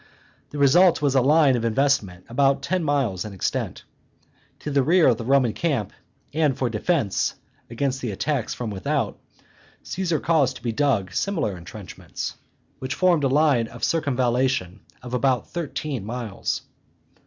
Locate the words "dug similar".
10.71-11.55